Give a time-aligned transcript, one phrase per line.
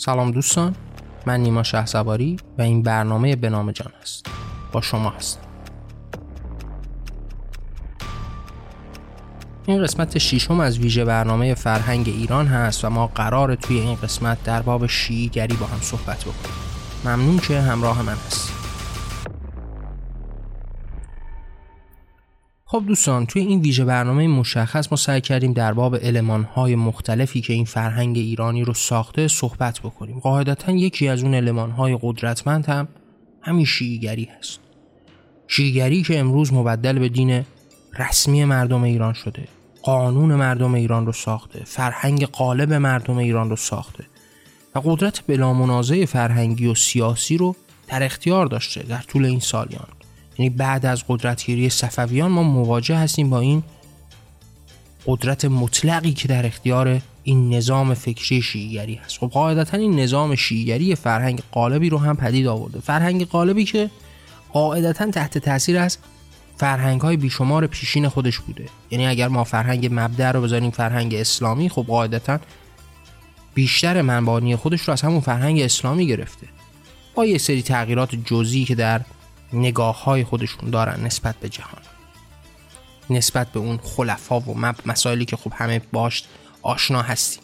[0.00, 0.74] سلام دوستان
[1.26, 4.26] من نیما شه سواری و این برنامه به نام جان است.
[4.72, 5.40] با شما هستم.
[9.66, 14.42] این قسمت شیشم از ویژه برنامه فرهنگ ایران هست و ما قرار توی این قسمت
[14.42, 16.54] در باب شیعیگری با هم صحبت بکنیم.
[17.04, 18.57] ممنون که همراه من هستید.
[22.70, 25.94] خب دوستان توی این ویژه برنامه مشخص ما سعی کردیم در باب
[26.54, 30.18] های مختلفی که این فرهنگ ایرانی رو ساخته صحبت بکنیم.
[30.18, 32.88] قاعدتا یکی از اون های قدرتمند هم
[33.42, 34.60] همین شیعیگری هست.
[35.46, 37.44] شیعیگری که امروز مبدل به دین
[37.98, 39.48] رسمی مردم ایران شده
[39.82, 44.04] قانون مردم ایران رو ساخته فرهنگ قالب مردم ایران رو ساخته
[44.74, 47.56] و قدرت بلامنازع فرهنگی و سیاسی رو
[47.88, 49.97] در اختیار داشته در طول این سالیان.
[50.38, 53.62] یعنی بعد از قدرتگیری صفویان ما مواجه هستیم با این
[55.06, 59.18] قدرت مطلقی که در اختیار این نظام فکری شیعیگری هست.
[59.18, 62.80] خب قاعدتا این نظام شیعیگری فرهنگ قالبی رو هم پدید آورده.
[62.80, 63.90] فرهنگ قالبی که
[64.52, 65.98] قاعدتا تحت تاثیر از
[66.56, 68.64] فرهنگ های بیشمار پیشین خودش بوده.
[68.90, 72.38] یعنی اگر ما فرهنگ مبدع رو بذاریم فرهنگ اسلامی خب قاعدتا
[73.54, 76.46] بیشتر منبانی خودش رو از همون فرهنگ اسلامی گرفته.
[77.14, 79.00] با یه سری تغییرات جزئی که در
[79.52, 81.82] نگاه های خودشون دارن نسبت به جهان.
[83.10, 86.24] نسبت به اون خلفا و مسائلی که خب همه باش
[86.62, 87.42] آشنا هستیم.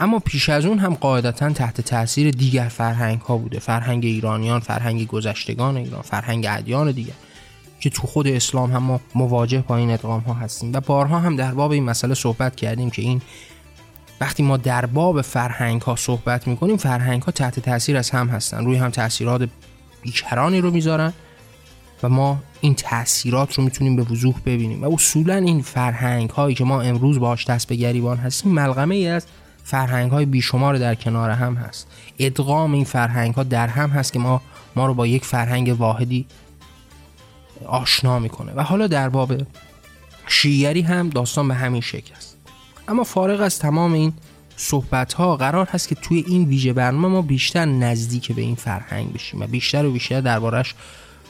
[0.00, 3.58] اما پیش از اون هم قاعدتا تحت تاثیر دیگر فرهنگ ها بوده.
[3.58, 7.12] فرهنگ ایرانیان فرهنگ گذشتگان ایران فرهنگ ادیان دیگر
[7.80, 10.72] که تو خود اسلام هم ما مواجه با این ادغام ها هستیم.
[10.72, 13.22] و بارها هم در باب این مسئله صحبت کردیم که این
[14.20, 18.64] وقتی ما در باب فرهنگ ها صحبت می‌کنیم فرهنگ ها تحت تاثیر از هم هستن.
[18.64, 19.48] روی هم تاثیرات
[20.02, 21.12] بیکرانی رو می‌ذارن
[22.02, 24.84] و ما این تاثیرات رو می‌تونیم به وضوح ببینیم.
[24.84, 29.08] و اصولا این فرهنگ هایی که ما امروز باهاش دست به گریبان هستیم ملغمه ای
[29.08, 29.26] از
[29.64, 31.86] فرهنگ های بیشمار در کنار هم هست.
[32.18, 34.42] ادغام این فرهنگ ها در هم هست که ما
[34.76, 36.26] ما رو با یک فرهنگ واحدی
[37.66, 38.52] آشنا می‌کنه.
[38.56, 39.32] و حالا در باب
[40.26, 42.36] شیعری هم داستان به همین شکل است.
[42.88, 44.12] اما فارغ از تمام این
[44.56, 49.12] صحبت ها قرار هست که توی این ویژه برنامه ما بیشتر نزدیک به این فرهنگ
[49.12, 50.74] بشیم و بیشتر و بیشتر دربارش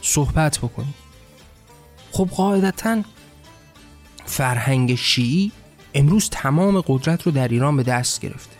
[0.02, 0.94] صحبت بکنیم.
[2.12, 3.02] خب قاعدتا
[4.24, 5.52] فرهنگ شیعی
[5.94, 8.56] امروز تمام قدرت رو در ایران به دست گرفته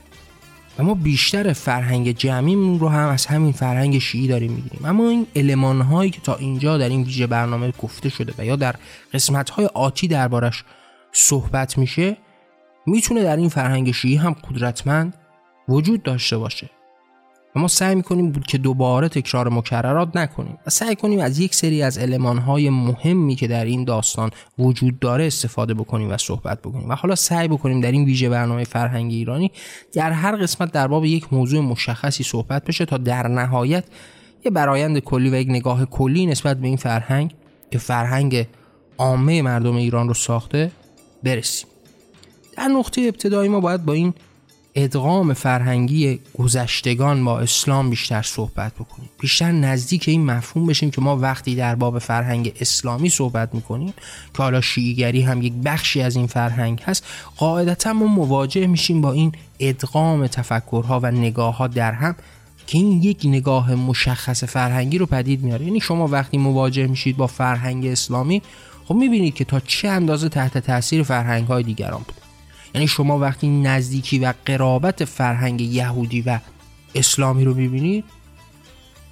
[0.79, 4.85] و ما بیشتر فرهنگ جمعیمون رو هم از همین فرهنگ شیعی داریم می‌گیریم.
[4.85, 8.57] اما این علمان هایی که تا اینجا در این ویژه برنامه گفته شده و یا
[8.57, 8.75] در
[9.15, 10.65] قسمت های آتی دربارش
[11.13, 12.17] صحبت میشه
[12.87, 15.15] می‌تونه در این فرهنگ شیعی هم قدرتمند
[15.69, 16.71] وجود داشته باشه.
[17.57, 21.55] و ما سعی می‌کنیم بود که دوباره تکرار مکررات نکنیم و سعی کنیم از یک
[21.55, 26.89] سری از های مهمی که در این داستان وجود داره استفاده بکنیم و صحبت بکنیم.
[26.89, 29.51] و حالا سعی بکنیم در این ویژه برنامه فرهنگ ایرانی
[29.93, 33.85] در هر قسمت در باب یک موضوع مشخصی صحبت بشه تا در نهایت
[34.45, 37.35] یه برایند کلی و یک نگاه کلی نسبت به این فرهنگ
[37.71, 38.47] که فرهنگ
[38.99, 40.71] عامه مردم ایران رو ساخته
[41.23, 41.72] برسیم.
[42.57, 44.15] در نقطه ابتدایی ما باید با این
[44.75, 49.09] ادغام فرهنگی گذشتگان با اسلام بیشتر صحبت بکنیم.
[49.21, 53.95] بیشتر نزدیک این مفهوم بشیم که ما وقتی در باب فرهنگ اسلامی صحبت می‌کنیم
[54.35, 57.05] که حالا شیعیگری هم یک بخشی از این فرهنگ هست
[57.37, 62.15] قاعدتا ما مواجه میشیم با این ادغام تفکرها و نگاه ها در هم
[62.67, 65.65] که این یک نگاه مشخص فرهنگی رو پدید میاره.
[65.65, 68.43] یعنی شما وقتی مواجه میشید با فرهنگ اسلامی
[68.85, 72.22] خب می‌بینید که تا چه اندازه تحت تاثیر فرهنگ های دیگران بود.
[72.75, 76.39] یعنی شما وقتی نزدیکی و قرابت فرهنگ یهودی و
[76.95, 78.05] اسلامی رو ببینید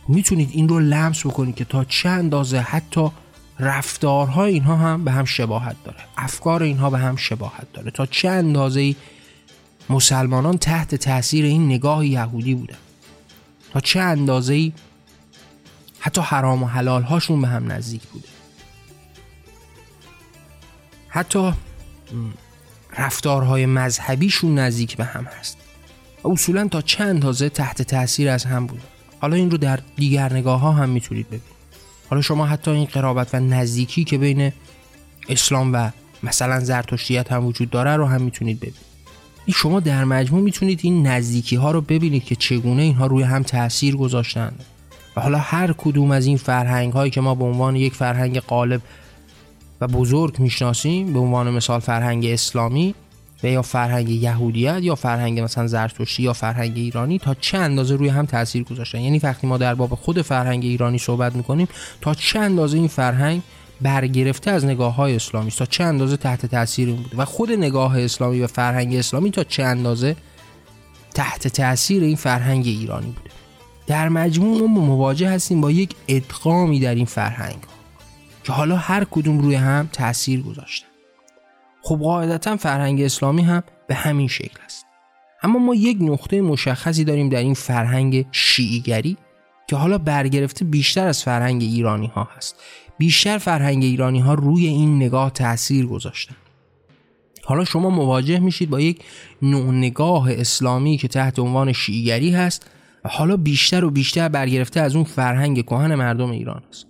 [0.09, 3.10] می‌تونید این رو لمس بکنید که تا چه اندازه حتی
[3.59, 5.99] رفتارهای اینها هم به هم شباهت داره.
[6.16, 7.91] افکار اینها به هم شباهت داره.
[7.91, 8.94] تا چه اندازه
[9.91, 12.76] مسلمانان تحت تاثیر این نگاه یهودی بودن
[13.72, 14.72] تا چه اندازه
[15.99, 18.28] حتی حرام و حلال هاشون به هم نزدیک بوده.
[21.09, 21.53] حتی
[23.00, 25.56] رفتارهای مذهبیشون نزدیک به هم هست.
[26.25, 28.81] و اصولا تا چند تازه تحت تاثیر از هم بود.
[29.20, 31.61] حالا این رو در دیگر نگاه ها هم می‌تونید ببینید.
[32.11, 34.52] حالا شما حتی این قرابت و نزدیکی که بین
[35.29, 35.91] اسلام و
[36.23, 38.91] مثلا زرتشتیت هم وجود داره رو هم می‌تونید ببینید.
[39.47, 43.43] این شما در مجموع می‌تونید این نزدیکی ها رو ببینید که چگونه اینها روی هم
[43.43, 44.52] تاثیر گذاشتن.
[45.17, 48.81] و حالا هر کدوم از این فرهنگ هایی که ما به عنوان یک فرهنگ قالب
[49.81, 52.94] و بزرگ می‌شناسیم به عنوان مثال فرهنگ اسلامی
[53.43, 58.09] و یا فرهنگ یهودیت یا فرهنگ مثلا زرتشتی یا فرهنگ ایرانی تا چه اندازه روی
[58.09, 59.00] هم تاثیر گذاشتن.
[59.00, 61.69] یعنی وقتی ما در باب خود فرهنگ ایرانی صحبت می‌کنیم
[62.00, 63.43] تا چه اندازه این فرهنگ
[63.81, 68.00] برگرفته از نگاه های اسلامی تا چه اندازه تحت تاثیر این بوده؟ و خود نگاه
[68.00, 70.17] اسلامی و فرهنگ اسلامی تا چه اندازه
[71.15, 73.31] تحت تاثیر این فرهنگ ایرانی بوده؟
[73.87, 77.59] در مجموع ما مواجه هستیم با یک ادغامی در این فرهنگ.
[78.44, 80.87] که حالا هر کدوم روی هم تاثیر گذاشتن.
[81.82, 84.87] خب قاعدتا فرهنگ اسلامی هم به همین شکل است.
[85.42, 89.16] اما ما یک نقطه مشخصی داریم در این فرهنگ شیعیگری
[89.66, 92.56] که حالا برگرفته بیشتر از فرهنگ ایرانی ها هست.
[92.98, 96.34] بیشتر فرهنگ ایرانی ها روی این نگاه تاثیر گذاشتن.
[97.44, 99.02] حالا شما مواجه میشید با یک
[99.42, 102.70] نوع نگاه اسلامی که تحت عنوان شیعیگری هست
[103.04, 106.89] و حالا بیشتر و بیشتر برگرفته از اون فرهنگ کهن مردم ایران است.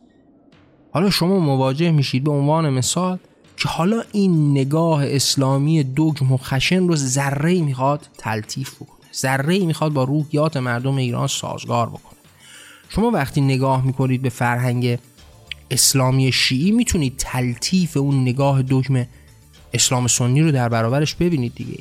[0.93, 3.19] حالا شما مواجه میشید به عنوان مثال
[3.57, 9.07] که حالا این نگاه اسلامی دوگم و خشن رو ذره می‌خواد تلطیف بکنه.
[9.15, 12.19] ذره می‌خواد با روحیات مردم ایران سازگار بکنه.
[12.89, 14.99] شما وقتی نگاه می‌کنید به فرهنگ
[15.71, 19.07] اسلامی شیعی می‌تونید تلطیف اون نگاه دگم
[19.75, 21.79] اسلام سنی رو در برابرش ببینید دیگه.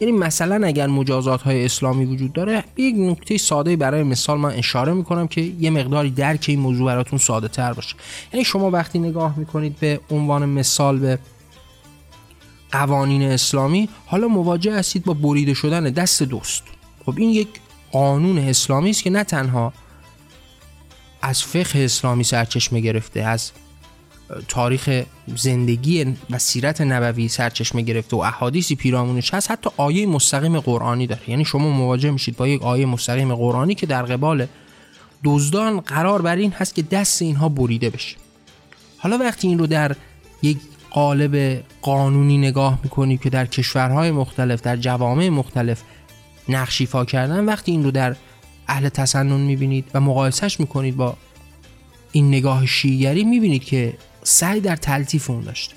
[0.00, 4.92] یعنی مثلا اگر مجازات های اسلامی وجود داره یک نکته ساده برای مثال من اشاره
[4.92, 7.96] می‌کنم که یه مقداری درک این موضوع براتون ساده تر باشه.
[8.32, 11.18] یعنی شما وقتی نگاه می‌کنید به عنوان مثال به
[12.72, 16.62] قوانین اسلامی حالا مواجه هستید با بریده شدن دست دوست.
[17.06, 17.48] خب این یک
[17.92, 19.72] قانون اسلامی است که نه تنها
[21.22, 23.50] از فقه اسلامی سرچشمه گرفته از
[24.48, 25.02] تاریخ
[25.36, 31.30] زندگی و سیرت نبوی سرچشمه گرفته و احادیثی پیرامونش هست حتی آیه مستقیم قرآنی داره.
[31.30, 34.46] یعنی شما مواجه میشید با یک آیه مستقیم قرآنی که در قبال
[35.24, 38.16] دزدان قرار بر این هست که دست اینها بریده بشه.
[38.98, 39.96] حالا وقتی این رو در
[40.42, 40.58] یک
[40.90, 45.82] قالب قانونی نگاه می‌کنید که در کشورهای مختلف در جوامع مختلف
[46.48, 48.16] نقشیفا کردن وقتی این رو در
[48.68, 51.16] اهل تسنن می‌بینید و مقایسش می‌کنید با
[52.12, 55.74] این نگاه شیعری می‌بینید که سعی در تلطیف اون داشته.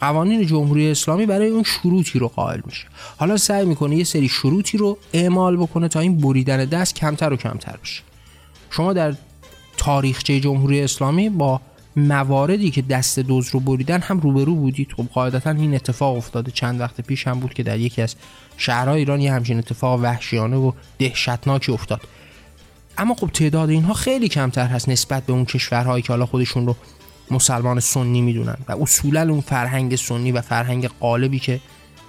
[0.00, 2.86] قوانین جمهوری اسلامی برای اون شروطی رو قائل میشه.
[3.16, 7.36] حالا سعی می‌کنه یه سری شروطی رو اعمال بکنه تا این بریدن دست کمتر و
[7.36, 8.02] کمتر بشه.
[8.70, 9.14] شما در
[9.76, 11.60] تاریخچه جمهوری اسلامی با
[11.96, 14.92] مواردی که دست دوز رو بریدن هم روبرو بودید.
[14.96, 16.50] خب قاعدتا این اتفاق افتاده.
[16.50, 18.16] چند وقت پیش هم بود که در یکی از
[18.56, 22.00] شهرهای ایران یه همچین اتفاق وحشیانه و دهشتناکی افتاد.
[22.98, 26.76] اما خب تعداد اینها خیلی کمتر هست نسبت به اون کشورهایی که حالا خودشون رو
[27.30, 31.60] مسلمان سنی می‌دونن و اصولا اون فرهنگ سنی و فرهنگ قالبی که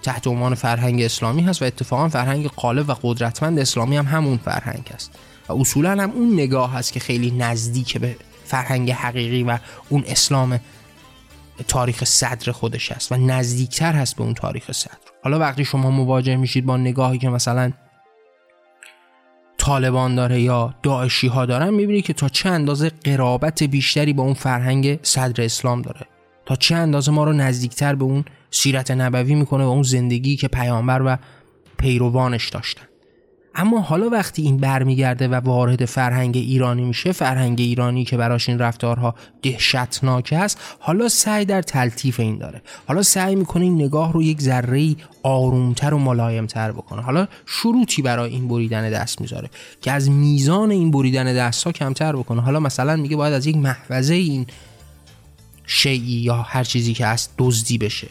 [0.04, 4.92] تحت عنوان فرهنگ اسلامی هست و اتفاقا فرهنگ قالب و قدرتمند اسلامی هم همون فرهنگ
[4.94, 5.12] است.
[5.50, 8.16] و اصولا هم اون نگاه هست که خیلی نزدیک به
[8.46, 9.58] فرهنگ حقیقی و
[9.90, 10.60] اون اسلام
[11.68, 14.98] تاریخ صدر خودش است و نزدیکتر هست به اون تاریخ صدر.
[15.24, 17.72] حالا وقتی شما مواجه میشید با نگاهی که مثلا
[19.68, 24.34] طالبان داره یا داعشی ها دارن می‌بینی که تا چه اندازه قرابت بیشتری با اون
[24.34, 26.06] فرهنگ صدر اسلام داره.
[26.46, 30.48] تا چه اندازه ما رو نزدیکتر به اون سیرت نبوی می‌کنه و اون زندگی که
[30.48, 31.18] پیامبر و
[31.78, 32.84] پیروانش داشتن.
[33.60, 38.60] اما حالا وقتی این برمیگرده و وارد فرهنگ ایرانی میشه فرهنگ ایرانی که براش این
[38.60, 42.62] رفتارها دهشتناک است حالا سعی در تلطیف این داره.
[42.88, 47.02] حالا سعی می‌کنه این نگاه رو یک ذره آرومتر و ملایمتر بکنه.
[47.02, 49.50] حالا شروطی برای این بریدن دست می‌ذاره
[49.82, 52.42] که از میزان این بریدن دست ها کمتر بکنه.
[52.42, 54.48] حالا مثلا میگه باید از یک محفظه این
[55.66, 58.08] شیعی یا هر چیزی که هست دزدی بشه.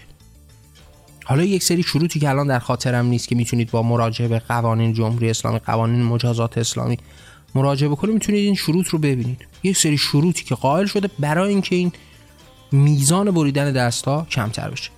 [1.28, 4.92] حالا یک سری شروطی که الان در خاطرم نیست که می‌تونید با مراجعه به قوانین
[4.92, 6.98] جمهوری اسلامی قوانین مجازات اسلامی
[7.54, 9.46] مراجعه بکنید می‌تونید این شروط رو ببینید.
[9.62, 11.92] یک سری شروطی که قائل شده برای اینکه این
[12.72, 14.90] میزان بریدن دستا کمتر بشه.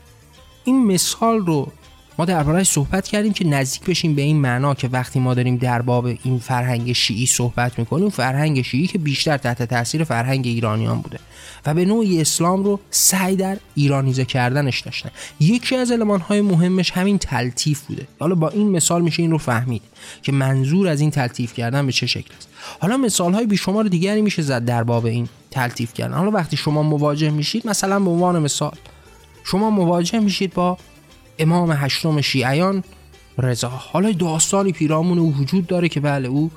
[0.65, 1.73] این مثال رو
[2.19, 5.83] ما دربارهش صحبت کردیم که نزدیک بشیم به این معنا که وقتی ما داریم در
[5.83, 11.19] باب این فرهنگ شیعی صحبت می‌کنیم فرهنگ شیعی که بیشتر تحت تاثیر فرهنگ ایرانیان بوده
[11.67, 15.11] و به نوعی اسلام رو سعی در ایرانیزه کردنش داشتن.
[15.41, 15.93] یکی از
[16.29, 18.07] های مهمش همین تلطیف بوده.
[18.21, 19.83] حالا با این مثال میشه این رو فهمید
[20.23, 22.49] که منظور از این تلطیف کردن به چه شکل است.
[22.81, 26.15] حالا مثال های بیشمار دیگری میشه زد در باب این تلطیف کردن.
[26.15, 28.77] حالا وقتی شما مواجه میشید مثلا به عنوان مثال
[29.45, 30.79] شما مواجه میشید با
[31.39, 32.85] امام هشتم شیعیان
[33.39, 33.69] رضا.
[33.69, 36.51] حالا داستانی پیرامون او وجود داره که بله او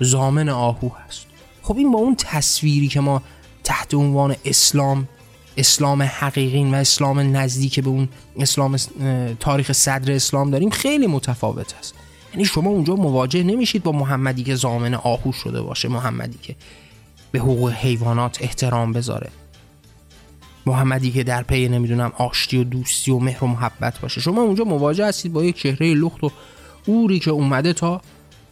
[0.00, 1.26] زامن آهو هست.
[1.62, 3.22] خب این با اون تصویری که ما
[3.64, 5.08] تحت عنوان اسلام
[5.56, 8.76] اسلام حقیقی و اسلام نزدیک به اون اسلام
[9.40, 11.94] تاریخ صدر اسلام داریم خیلی متفاوت است.
[12.32, 16.56] یعنی شما اونجا مواجه نمیشید با محمدی که زامن آهو شده باشه محمدی که
[17.32, 19.30] به حقوق حیوانات احترام بذاره.
[20.66, 24.20] محمدی که در پی نمی‌دونم آشتی و دوستی و مهر و محبت باشه.
[24.20, 26.30] شما اونجا مواجه هستید با یک چهره لخت و
[26.86, 28.00] اوری که اومده تا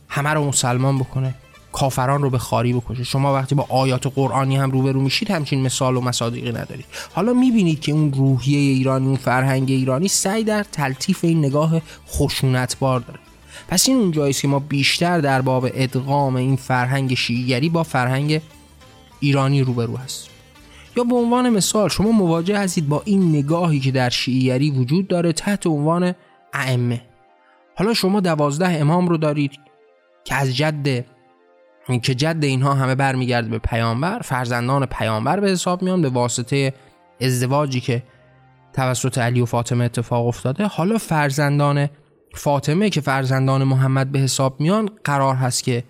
[0.09, 1.35] همه رو مسلمان بکنه
[1.73, 3.05] کافران رو به خاری بکشه.
[3.05, 6.85] شما وقتی با آیات قرآنی هم روبرو میشید همچین مثال و مصادیقی ندارید.
[7.15, 13.01] حالا می‌بینید که اون روحیه ایرانی اون فرهنگ ایرانی سعی در تلطیف این نگاه خشونتبار
[13.01, 13.21] داره.
[13.69, 18.41] پس این اون جاییست که ما بیشتر در باب ادغام این فرهنگ شیعیگری با فرهنگ
[19.21, 20.34] ایرانی روبرو هست
[20.97, 25.33] یا به عنوان مثال شما مواجه هستید با این نگاهی که در شیعیگری وجود داره
[25.33, 26.15] تحت عنوان
[26.53, 27.03] ائمه.
[27.77, 29.53] حالا شما دوازده امام رو دارید
[30.25, 31.05] که از جد
[32.03, 36.75] که جد اینها همه برمیگرده به پیامبر فرزندان پیامبر به حساب میان به واسطه
[37.21, 38.03] ازدواجی که
[38.73, 40.67] توسط علی و فاطمه اتفاق افتاده.
[40.67, 41.89] حالا فرزندان
[42.35, 45.85] فاطمه که فرزندان محمد به حساب میان قرار هست که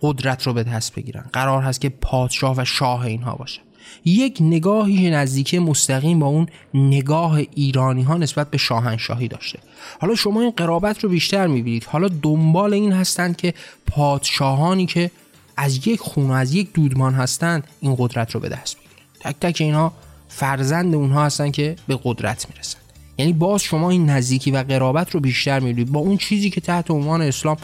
[0.00, 1.24] قدرت رو به دست بگیرن.
[1.32, 3.60] قرار هست که پادشاه و شاه اینها باشه.
[4.04, 9.58] یک نگاهی نزدیکی مستقیم با اون نگاه ایرانی ها نسبت به شاهنشاهی داشته.
[10.00, 11.84] حالا شما این قرابت رو بیشتر می‌بینید.
[11.84, 13.54] حالا دنبال این هستند که
[13.86, 15.10] پادشاهانی که
[15.56, 19.32] از یک خون و از یک دودمان هستند این قدرت رو به دست بگیرن.
[19.32, 19.92] تک تک اینها
[20.28, 22.78] فرزند اونها هستن که به قدرت می‌رسن.
[23.18, 25.92] یعنی باز شما این نزدیکی و قرابت رو بیشتر می‌بینید.
[25.92, 27.56] با اون چیزی که تحت عنوان اسلام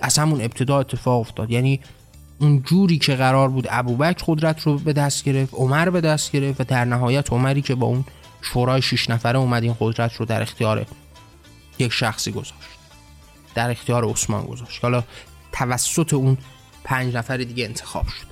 [0.00, 1.50] از همون ابتدا اتفاق افتاد.
[1.50, 1.80] یعنی
[2.44, 6.60] اون جوری که قرار بود ابوبکر قدرت رو به دست گرفت عمر به دست گرفت
[6.60, 8.04] و در نهایت عمری که با اون
[8.42, 10.86] شورای شش نفره اومد این قدرت رو در اختیار
[11.78, 12.54] یک شخصی گذاشت.
[13.54, 14.78] در اختیار عثمان گذاشت.
[14.82, 15.04] حالا
[15.52, 16.38] توسط اون
[16.84, 18.26] پنج نفر دیگه انتخاب شد.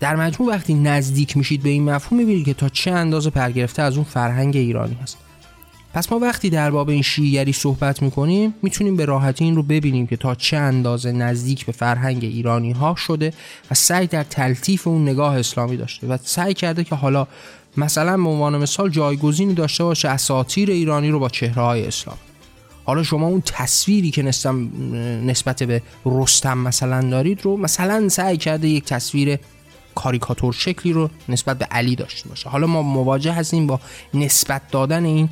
[0.00, 3.96] در مجموع وقتی نزدیک میشید به این مفهوم می‌بینید که تا چه اندازه پرگرفته از
[3.96, 5.18] اون فرهنگ ایرانی هست.
[5.94, 10.06] پس ما وقتی در باب این شیعیگری صحبت می‌کنیم می‌تونیم به راحتی این رو ببینیم
[10.06, 13.32] که تا چه اندازه نزدیک به فرهنگ ایرانی ها شده
[13.70, 17.26] و سعی در تلطیف اون نگاه اسلامی داشته و سعی کرده که حالا
[17.76, 22.16] مثلا به عنوان مثال جایگزینی داشته باشه اساطیر ایرانی رو با چهره های اسلام.
[22.84, 28.84] حالا شما اون تصویری که نسبت به رستم مثلا دارید رو مثلا سعی کرده یک
[28.84, 29.38] تصویر
[29.94, 32.48] کاریکاتور شکلی رو نسبت به علی داشته باشه.
[32.48, 33.80] حالا ما مواجه هستیم با
[34.14, 35.28] نسبت دادن این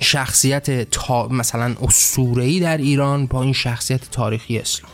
[0.00, 4.92] شخصیت تا مثلا اسطوره‌ای در ایران با این شخصیت تاریخی اسلام.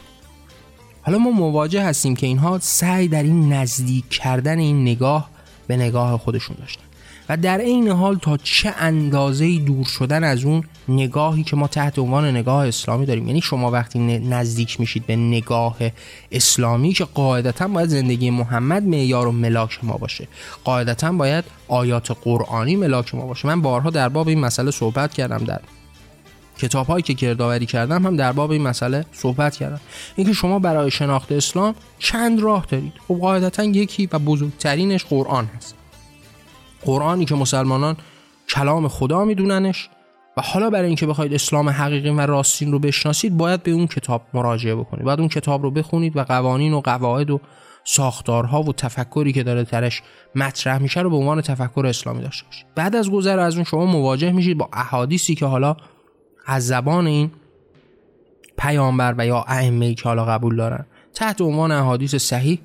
[1.02, 5.30] حالا ما مواجه هستیم که اینها سعی در این نزدیک کردن این نگاه
[5.66, 6.85] به نگاه خودشون داشتن.
[7.28, 11.98] و در این حال تا چه اندازه دور شدن از اون نگاهی که ما تحت
[11.98, 13.26] عنوان نگاه اسلامی داریم.
[13.26, 15.76] یعنی شما وقتی نزدیک میشید به نگاه
[16.32, 20.28] اسلامی که قاعدتا باید زندگی محمد معیار و ملاک ما باشه.
[20.64, 23.48] قاعدتا باید آیات قرآنی ملاک ما باشه.
[23.48, 25.60] من بارها در باب این مسئله صحبت کردم در
[26.58, 29.80] کتاب هایی که گردآوری کردم هم در باب این مسئله صحبت کردم.
[30.16, 32.92] اینکه شما برای شناخت اسلام چند راه دارید.
[33.08, 35.74] خب قاعدتا یکی و بزرگترینش قرآن هست.
[36.84, 37.96] قرآنی که مسلمانان
[38.48, 39.88] کلام خدا میدوننش
[40.36, 44.22] و حالا برای اینکه بخواید اسلام حقیقی و راستین رو بشناسید باید به اون کتاب
[44.34, 45.04] مراجعه بکنید.
[45.04, 47.40] باید اون کتاب رو بخونید و قوانین و قواعد و
[47.84, 50.02] ساختارها و تفکری که داره درش
[50.34, 52.66] مطرح میشه رو به عنوان تفکر اسلامی داشته باشید.
[52.74, 55.76] بعد از گذر از اون شما مواجه میشید با احادیثی که حالا
[56.46, 57.30] از زبان این
[58.58, 60.86] پیامبر و یا ائمه که حالا قبول دارن.
[61.14, 62.58] تحت عنوان احادیث صحیح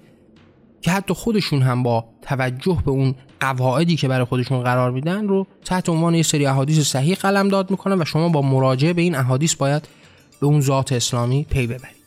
[0.81, 5.47] که حتی خودشون هم با توجه به اون قواعدی که برای خودشون قرار میدن رو
[5.65, 9.15] تحت عنوان یه سری احادیث صحیح قلم داد می‌کنن و شما با مراجعه به این
[9.15, 9.87] احادیث باید
[10.39, 12.01] به اون ذات اسلامی پی ببرید.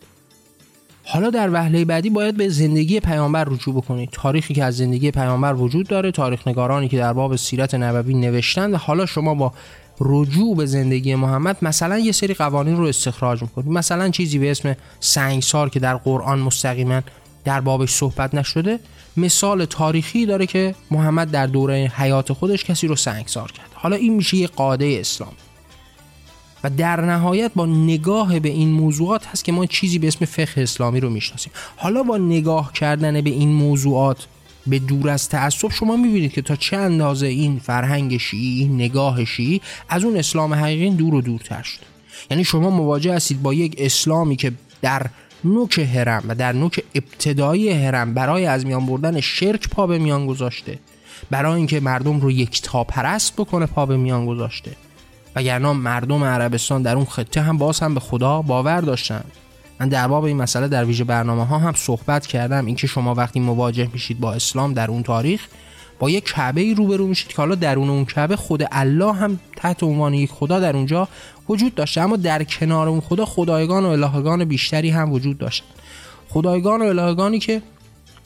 [1.07, 4.09] حالا در وهله بعدی باید به زندگی پیامبر رجوع بکنید.
[4.13, 8.75] تاریخی که از زندگی پیامبر وجود داره تاریخ نگارانی که در باب سیرت نبوی نوشتن
[8.75, 9.53] و حالا شما با
[10.01, 13.69] رجوع به زندگی محمد مثلا یه سری قوانین رو استخراج می‌کنید.
[13.69, 17.01] مثلا چیزی به اسم سنگسار که در قرآن مستقیما
[17.45, 18.81] در بابش صحبت نشده
[19.17, 23.71] مثال تاریخی داره که محمد در دوره حیات خودش کسی رو سنگسار کرد.
[23.75, 25.33] حالا این میشه یه قاعده اسلام.
[26.65, 30.63] و در نهایت با نگاه به این موضوعات هست که ما چیزی به اسم فقه
[30.63, 31.53] اسلامی رو می‌شناسیم.
[31.77, 34.27] حالا با نگاه کردن به این موضوعات
[34.67, 39.25] به دور از تعصب شما می‌بینید که تا چه اندازه این فرهنگ شیعی این نگاه
[39.25, 41.87] شیعی از اون اسلام حقیقی دور و دورتر شده.
[42.31, 45.07] یعنی شما مواجه هستید با یک اسلامی که در
[45.45, 50.27] نوک هرم و در نوک ابتدایی هرم برای از میان بردن شرک پا به میان
[50.27, 50.79] گذاشته.
[51.31, 54.71] برای اینکه مردم رو یک تا پرست بکنه پا به میان گذاشته.
[55.37, 59.25] وگرنه مردم عربستان در اون خطه هم باز هم به خدا باور داشتن.
[59.81, 62.67] من در باب این مسئله در ویژه برنامه ها هم صحبت کردم.
[62.67, 65.47] اینکه شما وقتی مواجه میشید با اسلام در اون تاریخ
[65.99, 69.83] با یک کعبه ای روبرو میشید که حالا درون اون کعبه خود الله هم تحت
[69.83, 71.09] عنوان یک خدا در اونجا
[71.49, 72.01] وجود داشته.
[72.01, 75.67] اما در کنار اون خدا خدایگان و الهگان بیشتری هم وجود داشتن.
[76.29, 77.63] خدایگان و الهگانی که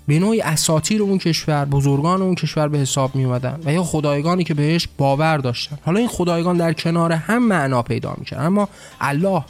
[0.08, 4.44] به نوعی اساطیر اون کشور بزرگان اون کشور به حساب می اومدن و یا خدایگانی
[4.44, 5.78] که بهش باور داشتن.
[5.84, 8.68] حالا این خدایگان در کنار هم معنا پیدا می‌کنن اما
[9.00, 9.44] الله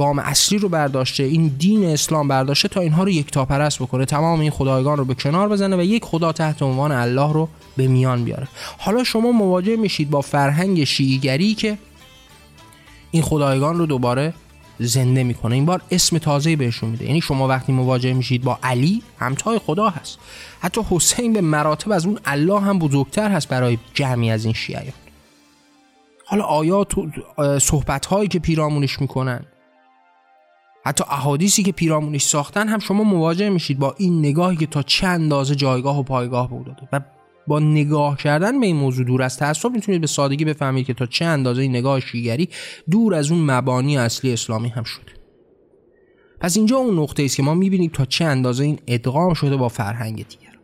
[0.00, 4.04] گام اصلی رو برداشته این دین اسلام برداشته تا اینها رو یک تا پرست بکنه.
[4.04, 7.86] تمام این خدایگان رو به کنار بزنه و یک خدا تحت عنوان الله رو به
[7.86, 8.48] میان بیاره.
[8.78, 11.78] حالا شما مواجه میشید با فرهنگ شیعیگری که
[13.10, 14.34] این خدایگان رو دوباره
[14.78, 15.54] زنده می‌کنه.
[15.54, 17.04] این بار اسم تازه بهشون میده.
[17.04, 20.18] یعنی شما وقتی مواجه میشید با علی همتای خدا هست.
[20.60, 24.92] حتی حسین به مراتب از اون الله هم بزرگتر هست برای جمعی از این شیعیان.
[26.26, 27.04] حالا آیات و
[27.58, 29.40] صحبت هایی که پیرامونش می‌کنن
[30.84, 35.06] حتی احادیثی که پیرامونش ساختن هم شما مواجه میشید با این نگاهی که تا چه
[35.06, 37.00] اندازه جایگاه و پایگاه بود و
[37.46, 41.06] با نگاه کردن به این موضوع دور از تعصب می‌تونید به سادگی بفهمید که تا
[41.06, 42.48] چه اندازه این نگاه شیگری
[42.90, 45.12] دور از اون مبانی اصلی اسلامی هم شده.
[46.40, 49.68] پس اینجا اون نقطه است که ما می‌بینیم تا چه اندازه این ادغام شده با
[49.68, 50.58] فرهنگ دیگر.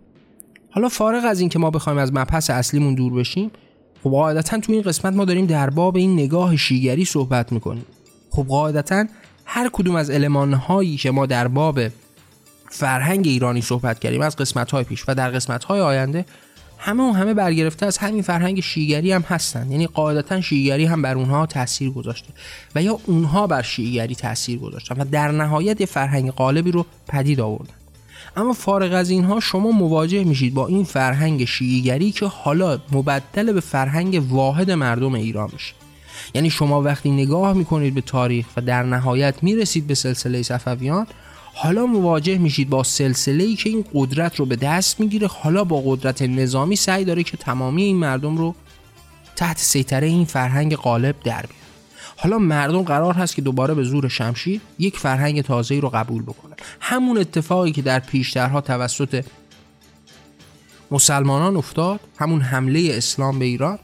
[0.71, 3.51] حالا فارغ از این که ما بخوایم از مبحث اصلیمون دور بشیم
[4.05, 7.85] خب قاعدتا تو این قسمت ما داریم در باب این نگاه شیگری صحبت می‌کنیم.
[8.31, 9.05] خب قاعدتا
[9.47, 11.81] هر کدوم از علمان هایی که ما در باب
[12.71, 16.25] فرهنگ ایرانی صحبت کردیم از قسمت های پیش و در قسمت های آینده
[16.79, 19.71] همه و همه برگرفته از همین فرهنگ شیگری هم هستن.
[19.71, 22.29] یعنی قاعدتا شیگری هم بر اونها تاثیر گذاشته
[22.75, 27.41] و یا اونها بر شیگری تاثیر گذاشتن و در نهایت یه فرهنگ غالبی رو پدید
[27.41, 27.75] آوردن.
[28.37, 33.61] اما فارغ از اینها شما مواجه میشید با این فرهنگ شیعیگری که حالا مبدل به
[33.61, 35.75] فرهنگ واحد مردم ایران میشه.
[36.35, 41.07] یعنی شما وقتی نگاه می‌کنید به تاریخ و در نهایت می‌رسید به سلسله صفویان
[41.55, 45.83] حالا مواجه میشید با سلسله ای که این قدرت رو به دست می‌گیره حالا با
[45.87, 48.55] قدرت نظامی سعی داره که تمامی این مردم رو
[49.37, 51.67] تحت سیطره این فرهنگ غالب در بیاره.
[52.17, 56.57] حالا مردم قرار هست که دوباره به زور شمشیر یک فرهنگ تازه رو قبول بکنن
[56.81, 59.25] همون اتفاقی که در پیشترها توسط
[60.91, 63.79] مسلمانان افتاد همون حمله اسلام به ایران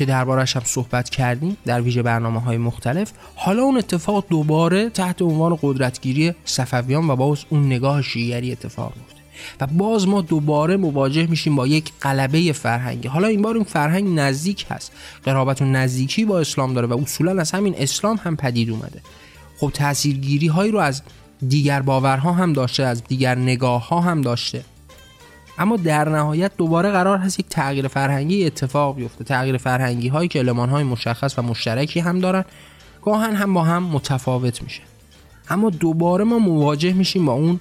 [0.00, 5.22] که دربارش هم صحبت کردیم در ویژه برنامه های مختلف حالا اون اتفاق دوباره تحت
[5.22, 9.20] عنوان قدرتگیری صفویان و باز اون نگاه شیعری اتفاق میفته
[9.60, 13.08] و باز ما دوباره مواجه میشیم با یک قلبه فرهنگی.
[13.08, 14.92] حالا این بار این فرهنگ نزدیک هست.
[15.24, 19.00] قرابت و نزدیکی با اسلام داره و اصولا از همین اسلام هم پدید اومده.
[19.58, 21.02] خب تاثیرگیری هایی رو از
[21.48, 24.64] دیگر باورها هم داشته از دیگر نگاه ها هم داشته.
[25.60, 29.24] اما در نهایت دوباره قرار هست یک تغییر فرهنگی اتفاق بیفته.
[29.24, 32.44] تغییر فرهنگی هایی که علمان های مشخص و مشترکی هم دارن
[33.02, 34.82] گاهن هم با هم متفاوت میشه.
[35.48, 37.60] اما دوباره ما مواجه میشیم با اون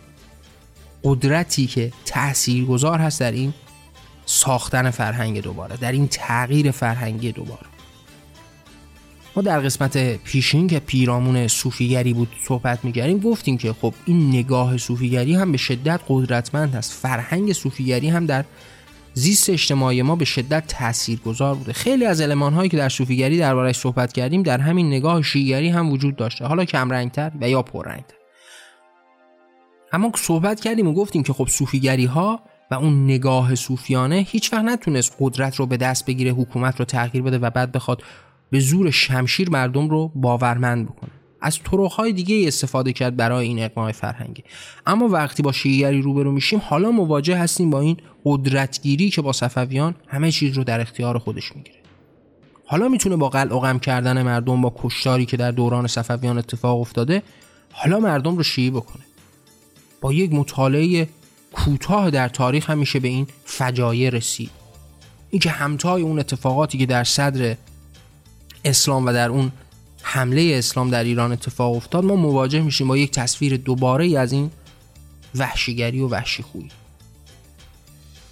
[1.04, 3.54] قدرتی که تاثیرگذار هست در این
[4.26, 7.66] ساختن فرهنگ دوباره در این تغییر فرهنگی دوباره.
[9.36, 14.78] ما در قسمت پیشین که پیرامون صوفیگری بود صحبت می‌کردیم گفتیم که خب این نگاه
[14.78, 16.94] صوفیگری هم به شدت قدرتمند است.
[16.94, 18.46] فرهنگ صوفیگری هم در
[19.14, 21.74] زیست اجتماعی ما به شدت تاثیرگذار بوده.
[21.74, 25.92] خیلی از علمان هایی که در صوفیگری دربارش صحبت کردیم در همین نگاه شیگری هم
[25.92, 26.46] وجود داشته.
[26.46, 28.16] حالا کم رنگتر و یا پررنگتر.
[29.92, 32.40] اما صحبت کردیم و گفتیم که خب صوفیگری ها
[32.72, 37.24] و اون نگاه صوفیانه هیچ وقت نتونست قدرت رو به دست بگیره حکومت رو تغییر
[37.24, 38.04] بده و بعد بخواد
[38.50, 41.10] به زور شمشیر مردم رو باورمند بکنه.
[41.42, 44.44] از طرقهای دیگه استفاده کرد برای این اقماع فرهنگی.
[44.86, 49.96] اما وقتی با شیعیگری روبرو میشیم حالا مواجه هستیم با این قدرتگیری که با صفویان
[50.08, 51.78] همه چیز رو در اختیار خودش می‌گیره.
[52.66, 56.80] حالا می‌تونه با قلع و غم کردن مردم با کشتاری که در دوران صفویان اتفاق
[56.80, 57.24] افتاده
[57.72, 59.04] حالا مردم رو شیعی بکنه.
[60.02, 61.08] با یک مطالعه
[61.54, 64.52] کوتاه در تاریخ هم میشه به این فجایع رسید.
[65.30, 67.56] اینکه همتای اون اتفاقاتی که در صدر
[68.66, 69.52] اسلام و در اون
[70.02, 74.32] حمله اسلام در ایران اتفاق افتاد ما مواجه میشیم با یک تصویر دوباره ای از
[74.32, 74.52] این
[75.36, 76.70] وحشیگری و وحشی خویی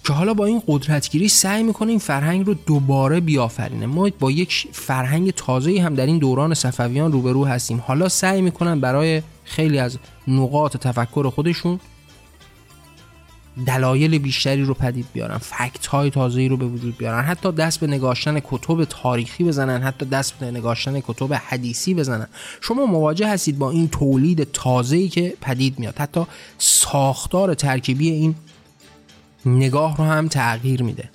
[0.08, 3.86] که حالا با این قدرتگیری سعی می‌کنه این فرهنگ رو دوباره بیافرینه.
[3.86, 7.82] ما با یک فرهنگ تازه هم در این دوران صفویان روبرو هستیم.
[7.86, 11.80] حالا سعی می‌کنن برای خیلی از نقاط تفکر خودشون
[13.66, 17.86] دلایل بیشتری رو پدید بیارن فکت های تازه رو به وجود بیارن حتی دست به
[17.86, 22.26] نگاشتن کتب تاریخی بزنن حتی دست به نگاشتن کتب حدیثی بزنن.
[22.60, 25.98] شما مواجه هستید با این تولید تازه‌ای که پدید میاد.
[25.98, 26.26] حتی
[26.58, 28.34] ساختار ترکیبی این
[29.46, 31.10] نگاه رو هم تغییر میده.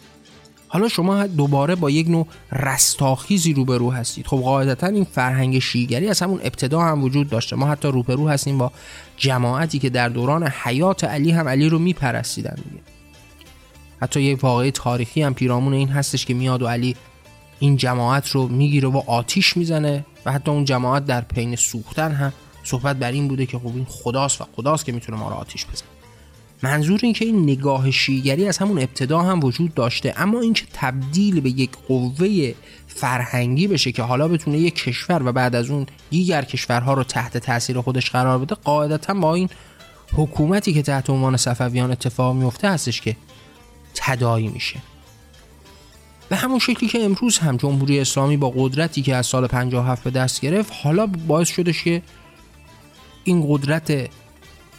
[0.73, 4.27] حالا شما دوباره با یک نوع رستاخیزی روبرو هستید.
[4.27, 7.55] خب قاعدتا این فرهنگ شیگری از همون ابتدا هم وجود داشته.
[7.55, 8.71] ما حتی روبرو هستیم با
[9.17, 12.81] جماعتی که در دوران حیات علی هم علی رو میپرستیدن دیگه.
[14.01, 16.95] حتی یک واقعی تاریخی هم پیرامون این هستش که میاد و علی
[17.59, 22.33] این جماعت رو می‌گیره و آتیش می‌زنه و حتی اون جماعت در پین سوختن هم
[22.63, 25.65] صحبت بر این بوده که خب این خداست و خداست که می‌تونه ما رو آتیش
[25.65, 25.92] بزنه.
[26.63, 31.39] منظور این که این نگاه شیگری از همون ابتدا هم وجود داشته اما اینکه تبدیل
[31.41, 32.53] به یک قوه
[32.87, 37.37] فرهنگی بشه که حالا بتونه یک کشور و بعد از اون دیگر کشورها رو تحت
[37.37, 39.49] تاثیر خودش قرار بده قاعدتا با این
[40.13, 43.15] حکومتی که تحت عنوان صفویان اتفاق میفته هستش که
[43.95, 44.79] تدایی میشه.
[46.29, 50.11] به همون شکلی که امروز هم جمهوری اسلامی با قدرتی که از سال 57 به
[50.11, 52.01] دست گرفت حالا باعث شدش که
[53.23, 54.09] این قدرت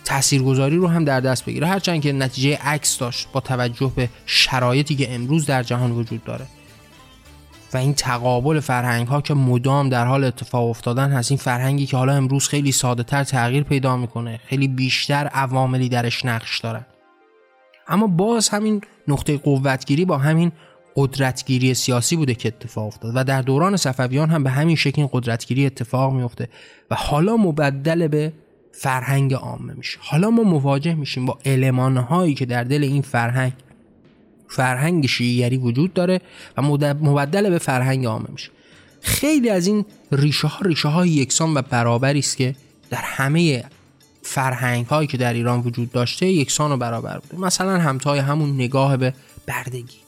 [0.04, 1.66] تاثیرگذاری رو هم در دست بگیره.
[1.66, 6.46] هرچند که نتیجه عکس داشت با توجه به شرایطی که امروز در جهان وجود داره.
[7.74, 11.30] و این تقابل فرهنگ ها که مدام در حال اتفاق افتادن هست.
[11.30, 14.40] این فرهنگی که حالا امروز خیلی ساده تر تغییر پیدا می‌کنه.
[14.46, 16.86] خیلی بیشتر عواملی درش نقش دارن
[17.88, 20.52] اما باز همین نقطه قوتگیری با همین
[20.96, 23.12] قدرتگیری سیاسی بوده که اتفاق افتاد.
[23.14, 26.48] و در دوران صفویان هم به همین شکل قدرتگیری اتفاق میفته
[26.90, 28.32] و حالا مبدل به
[28.78, 29.98] فرهنگ عامه میشه.
[30.00, 33.52] حالا ما مواجه میشیم با المانهایی که در دل این فرهنگ
[34.48, 36.20] فرهنگ شیعیگری وجود داره
[36.56, 38.50] و مبدل به فرهنگ عامه میشه.
[39.00, 42.54] خیلی از این ریشه ها ریشه های یکسان و برابری است که
[42.90, 43.64] در همه
[44.22, 47.42] فرهنگ هایی که در ایران وجود داشته یکسان و برابر بوده.
[47.42, 49.14] مثلا همتای همون نگاه به
[49.46, 50.03] بردگی.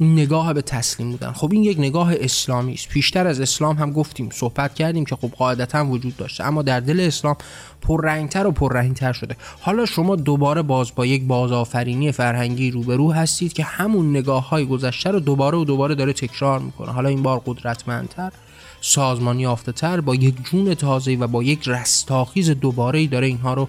[0.00, 1.32] نگاه به تسلیم بودن.
[1.32, 2.88] خب این یک نگاه اسلامی است.
[2.88, 6.44] پیشتر از اسلام هم گفتیم صحبت کردیم که خب قاعدتا وجود داشته.
[6.44, 7.36] اما در دل اسلام
[7.80, 9.36] پررنگتر و پررنگتر شده.
[9.60, 15.10] حالا شما دوباره باز با یک بازآفرینی فرهنگی روبرو هستید که همون نگاه های گذشته
[15.10, 16.92] رو دوباره و دوباره داره تکرار می‌کنه.
[16.92, 18.32] حالا این بار قدرتمندتر
[18.80, 23.68] سازمانی یافته تر با یک جون تازه و با یک رستاخیز دوباره داره اینها رو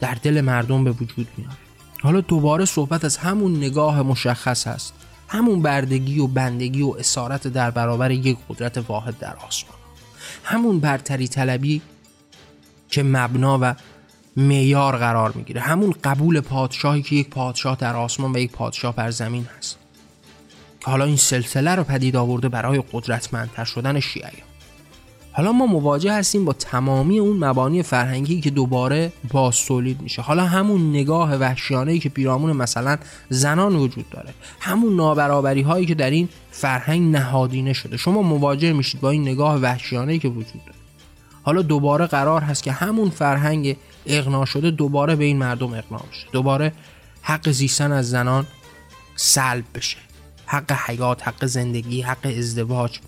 [0.00, 1.56] در دل مردم به وجود میاره.
[2.02, 4.94] حالا دوباره صحبت از همون نگاه مشخص هست.
[5.32, 9.78] همون بردگی و بندگی و اسارت در برابر یک قدرت واحد در آسمان.
[10.44, 11.82] همون برتری طلبی
[12.88, 13.74] که مبنا و
[14.36, 15.60] میار قرار می‌گیره.
[15.60, 19.78] همون قبول پادشاهی که یک پادشاه در آسمان و یک پادشاه بر زمین هست.
[20.82, 24.51] حالا این سلسله رو پدید آورده برای قدرتمندتر شدن شیعیان.
[25.34, 30.22] حالا ما مواجه هستیم با تمامی اون مبانی فرهنگی که دوباره باز تولید میشه.
[30.22, 34.34] حالا همون نگاه وحشیانه که پیرامون مثلا زنان وجود داره.
[34.60, 37.96] همون نابرابری هایی که در این فرهنگ نهادینه شده.
[37.96, 40.78] شما مواجه میشید با این نگاه وحشیانه که وجود داره.
[41.42, 46.26] حالا دوباره قرار هست که همون فرهنگ اغنا شده دوباره به این مردم اقنا بشه.
[46.32, 46.72] دوباره
[47.22, 48.46] حق زیستن از زنان
[49.16, 49.96] سلب بشه.
[50.46, 52.98] حق حیات حق زندگی حق ازدواج.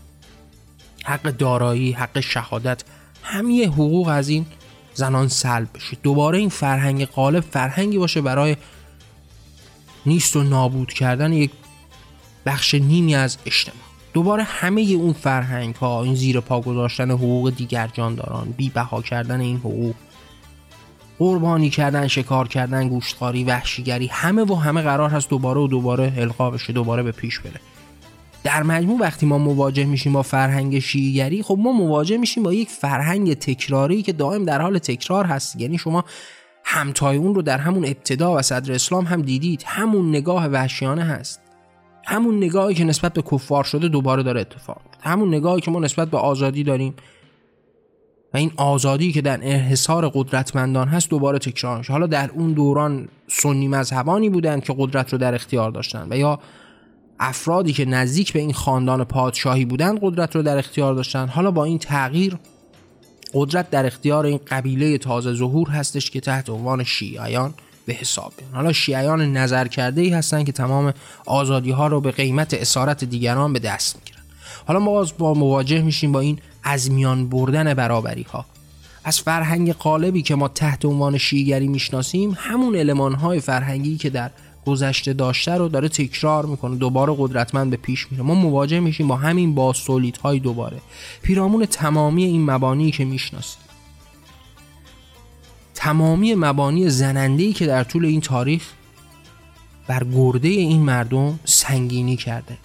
[1.04, 2.82] حق دارایی حق شهادت
[3.22, 4.46] همه حقوق از این
[4.94, 5.96] زنان سلب بشه.
[6.02, 8.56] دوباره این فرهنگ غالب فرهنگی باشه برای
[10.06, 11.50] نیست و نابود کردن یک
[12.46, 13.76] بخش نیمی از اجتماع.
[14.12, 19.40] دوباره همه اون فرهنگ ها این زیر پا گذاشتن حقوق دیگر جانداران بی بها کردن
[19.40, 19.94] این حقوق
[21.18, 26.50] قربانی کردن شکار کردن گوشتخواری وحشیگری همه و همه قرار هست دوباره و دوباره القا
[26.50, 27.60] بشه دوباره به پیش بره.
[28.44, 32.68] در مجموع وقتی ما مواجه میشیم با فرهنگ شیعیگری خب ما مواجه میشیم با یک
[32.68, 35.60] فرهنگ تکراری که دائم در حال تکرار هست.
[35.60, 36.04] یعنی شما
[36.64, 39.62] همتای اون رو در همون ابتدا و صدر اسلام هم دیدید.
[39.66, 41.40] همون نگاه وحشیانه هست.
[42.06, 46.10] همون نگاهی که نسبت به کفار شده دوباره داره اتفاق همون نگاهی که ما نسبت
[46.10, 46.94] به آزادی داریم
[48.34, 53.68] و این آزادی که در انحصار قدرتمندان هست دوباره تکرار حالا در اون دوران سنی
[53.68, 56.38] مذهبانی بودند که قدرت رو در اختیار داشتن و یا
[57.20, 61.28] افرادی که نزدیک به این خاندان پادشاهی بودند قدرت رو در اختیار داشتن.
[61.28, 62.38] حالا با این تغییر
[63.34, 67.54] قدرت در اختیار این قبیله تازه ظهور هستش که تحت عنوان شیعیان
[67.86, 70.94] به حساب بیان حالا شیعیان نظر کرده ای هستن که تمام
[71.26, 74.22] آزادی ها رو به قیمت اسارت دیگران به دست می‌گیرن.
[74.66, 78.44] حالا ما باز با مواجه میشیم با این از میان بردن برابری ها
[79.04, 84.30] از فرهنگ قالبی که ما تحت عنوان شیعیگری می‌شناسیم همون علمان های فرهنگی که در
[84.66, 86.76] گذشته داشته رو داره تکرار می‌کنه.
[86.76, 88.22] دوباره قدرتمند به پیش میره.
[88.22, 90.78] ما مواجه میشیم با همین باستولیت های دوباره.
[91.22, 93.62] پیرامون تمامی این مبانی که می‌شناسیم.
[95.74, 98.62] تمامی مبانی زنندهی که در طول این تاریخ
[99.86, 102.58] بر گرده این مردم سنگینی کرده.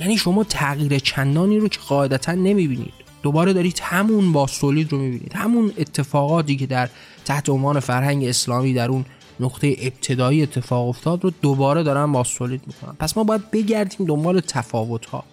[0.00, 2.92] یعنی شما تغییر چندانی رو که قاعدتا نمی‌بینید.
[3.22, 5.32] دوباره دارید همون باستولید رو می‌بینید.
[5.34, 6.88] همون اتفاقاتی که در
[7.24, 9.04] تحت عنوان فرهنگ اسلامی در اون
[9.42, 12.96] نقطه ابتدایی اتفاق افتاد رو دوباره دارن باستولید می‌کنن.
[12.98, 15.24] پس ما باید بگردیم دنبال تفاوت ها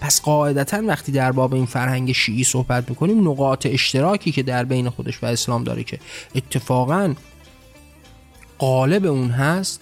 [0.00, 4.88] پس قاعدتا وقتی در باب این فرهنگ شیعی صحبت می‌کنیم نقاط اشتراکی که در بین
[4.88, 5.98] خودش و اسلام داره که
[6.34, 7.14] اتفاقا
[8.58, 9.80] قالب اون هست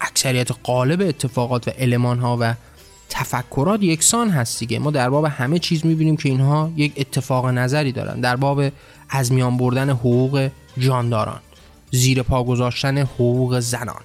[0.00, 2.54] اکثریت قالب اتفاقات و علمان ها و
[3.08, 4.78] تفکرات یکسان هست دیگه.
[4.78, 8.20] ما در باب همه چیز می‌بینیم که اینها یک اتفاق نظری دارن.
[8.20, 8.62] در باب
[9.10, 11.40] از میان بردن حقوق جانداران.
[11.90, 14.02] زیر پا گذاشتن حقوق زنان.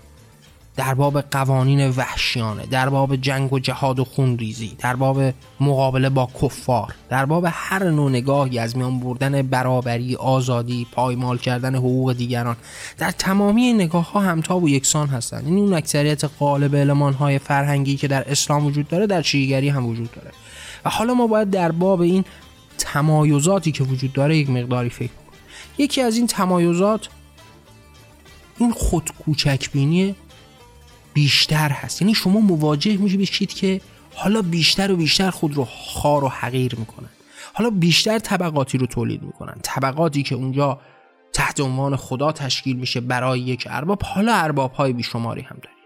[0.76, 5.22] در باب قوانین وحشیانه در باب جنگ و جهاد و خونریزی در باب
[5.60, 11.76] مقابله با کفار در باب هر نوع نگاهی از میان بردن برابری آزادی پایمال کردن
[11.76, 12.56] حقوق دیگران.
[12.98, 17.96] در تمامی نگاه ها همتا و یکسان هستند این اون اکثریت قالب علمان های فرهنگی
[17.96, 20.32] که در اسلام وجود داره در شیعیگری هم وجود داره.
[20.86, 22.26] و حالا ما باید در باب این
[22.78, 25.12] تمایزاتی که وجود داره یک مقداری فکر
[25.78, 27.10] یکی از این تمایزات
[28.58, 30.16] این خود کوچکبینی
[31.14, 32.02] بیشتر هست.
[32.02, 33.82] یعنی شما مواجه میشه بشید که
[34.16, 37.10] حالا بیشتر و بیشتر خود رو خار و حقیر می‌کنن.
[37.54, 39.56] حالا بیشتر طبقاتی رو تولید می‌کنن.
[39.64, 40.80] طبقاتی که اونجا
[41.34, 44.04] تحت عنوان خدا تشکیل میشه برای یک ارباب.
[44.04, 45.78] حالا ارباب های بیشماری هم دارید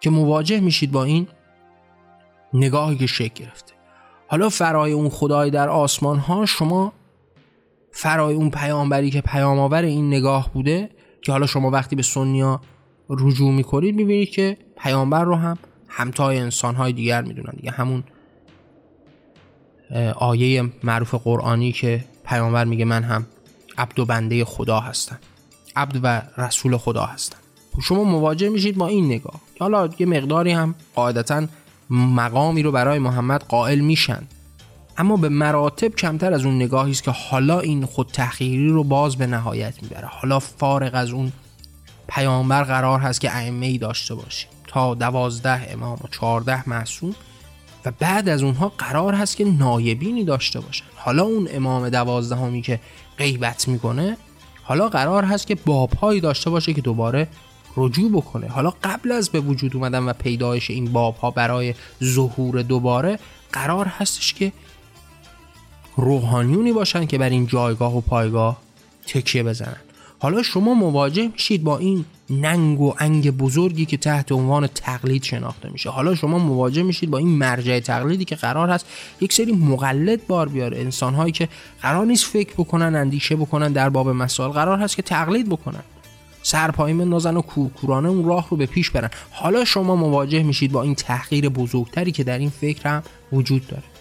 [0.00, 1.28] که مواجه میشید با این
[2.54, 3.72] نگاهی که شکل گرفته.
[4.28, 6.92] حالا فرای اون خدای در آسمان ها شما
[7.92, 10.90] فرای اون پیامبری که پیام آور این نگاه بوده
[11.22, 12.60] که حالا شما وقتی به سنیا
[13.10, 15.58] رجوع می‌کنید می‌بینید که پیامبر رو هم
[15.88, 17.52] همتای انسانهای دیگر می‌دونن.
[17.56, 18.04] دیگه همون
[20.16, 23.26] آیه معروف قرآنی که پیامبر میگه من هم
[23.78, 25.18] عبد و بنده خدا هستم.
[25.76, 27.38] عبد و رسول خدا هستم.
[27.82, 29.40] شما مواجه میشید با این نگاه.
[29.60, 31.46] حالا یه مقداری هم قاعدتا
[31.90, 34.22] مقامی رو برای محمد قائل میشن.
[34.98, 39.16] اما به مراتب کمتر از اون نگاهی است که حالا این خود تحقیری رو باز
[39.16, 40.06] به نهایت می‌بره.
[40.06, 41.32] حالا فارغ از اون
[42.08, 44.48] پیامبر قرار هست که ائمه ای داشته باشیم.
[44.66, 47.14] تا دوازده امام و چهارده معصوم
[47.84, 50.84] و بعد از اونها قرار هست که نایبینی داشته باشن.
[50.96, 52.80] حالا اون امام دوازدهمی که
[53.18, 54.16] غیبت می‌کنه
[54.62, 57.28] حالا قرار هست که بابهایی داشته باشه که دوباره
[57.76, 58.48] رجوع بکنه.
[58.48, 61.74] حالا قبل از به وجود اومدن و پیدایش این بابها برای
[62.04, 63.18] ظهور دوباره
[63.52, 64.52] قرار هستش که
[65.96, 68.56] روحانیونی باشن که بر این جایگاه و پایگاه
[69.06, 69.76] تکیه بزنن.
[70.18, 75.70] حالا شما مواجه میشید با این ننگ و انگ بزرگی که تحت عنوان تقلید شناخته
[75.70, 75.90] میشه.
[75.90, 78.86] حالا شما مواجه میشید با این مرجع تقلیدی که قرار هست
[79.20, 80.78] یک سری مقلد بار بیاره.
[80.78, 81.48] انسان هایی که
[81.82, 85.82] قرار نیست فکر بکنن اندیشه بکنن در باب مسائل قرار هست که تقلید بکنن.
[86.42, 89.10] سرپایی نازن و کورکورانه اون راه رو به پیش برن.
[89.30, 93.02] حالا شما مواجه میشید با این تحقیر بزرگتری که در این فکر هم
[93.32, 93.91] وجود داره.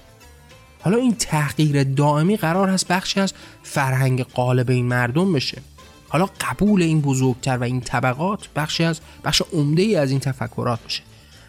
[0.82, 5.62] حالا این تحقیر دائمی قرار هست بخشی از فرهنگ قالب این مردم بشه.
[6.10, 10.80] حالا قبول این بزرگتر و این طبقات بخشی از بخش عمده ای از این تفکرات
[10.86, 11.02] بشه.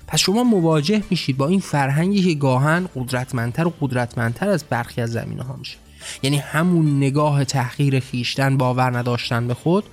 [0.06, 5.12] پس شما مواجه میشید با این فرهنگی که گاهن قدرتمندتر و قدرتمندتر از برخی از
[5.12, 5.76] زمینه ها میشه.
[6.22, 9.84] یعنی همون نگاه تحقیر خیشتن باور نداشتن به خود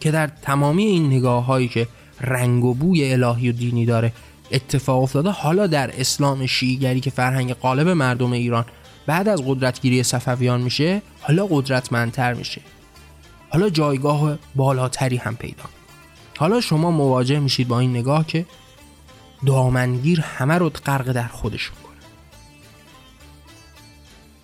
[0.00, 1.88] که در تمامی این نگاه هایی که
[2.20, 4.12] رنگ و بوی الهی و دینی داره
[4.52, 5.30] اتفاق افتاده.
[5.30, 8.64] حالا در اسلام شیعیگری که فرهنگ قالب مردم ایران
[9.06, 12.60] بعد از قدرتگیری صفویان میشه حالا قدرتمندتر میشه.
[13.48, 15.64] حالا جایگاه بالاتری هم پیدا.
[16.38, 18.46] حالا شما مواجه میشید با این نگاه که
[19.46, 21.96] دامنگیر همه رو غرق در خودش می‌کنه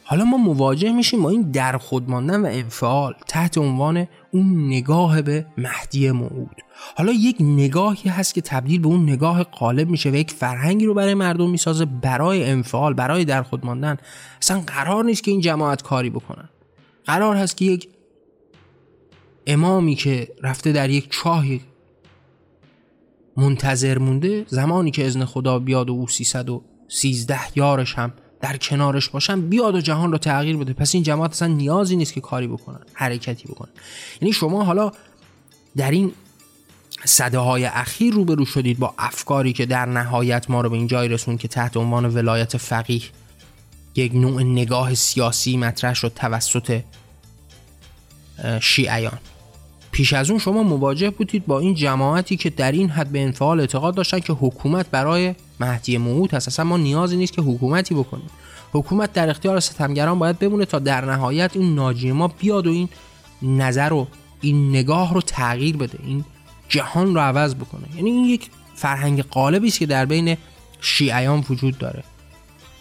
[0.04, 5.22] حالا ما مواجه میشیم با این در خود ماندن و انفعال تحت عنوان اون نگاه
[5.22, 6.56] به مهدی موعود.
[6.96, 10.94] حالا یک نگاهی هست که تبدیل به اون نگاه قالب میشه و یک فرهنگی رو
[10.94, 13.96] برای مردم می‌سازه برای انفعال برای در خود ماندن.
[14.42, 16.48] اصلا قرار نیست که این جماعت کاری بکنن.
[17.04, 17.88] قرار هست که یک
[19.46, 21.60] امامی که رفته در یک چاهی
[23.36, 29.48] منتظر مونده زمانی که ازن خدا بیاد و او 313 یارش هم در کنارش باشن
[29.48, 30.72] بیاد و جهان رو تغییر بده.
[30.72, 33.70] پس این جماعت اصلا نیازی نیست که کاری بکنن حرکتی بکنن.
[34.20, 34.92] یعنی شما حالا
[35.76, 36.12] در این
[37.04, 41.08] صده های اخیر روبرو شدید با افکاری که در نهایت ما رو به این جای
[41.08, 43.02] رسون که تحت عنوان ولایت فقیه
[43.94, 46.80] یک نوع نگاه سیاسی مطرح شد توسط
[48.60, 49.18] شیعیان.
[49.98, 53.60] پیش از اون شما مواجه بودید با این جماعتی که در این حد به انفعال
[53.60, 58.30] اعتقاد داشتن که حکومت برای مهدی موعود هست اصلا ما نیازی نیست که حکومتی بکنیم.
[58.72, 62.88] حکومت در اختیار ستمگران باید بمونه تا در نهایت این ناجی ما بیاد و این
[63.42, 64.06] نظر و
[64.40, 66.24] این نگاه رو تغییر بده این
[66.68, 67.96] جهان رو عوض بکنه.
[67.96, 70.36] یعنی این یک فرهنگ قالبی است که در بین
[70.80, 72.04] شیعیان وجود داره.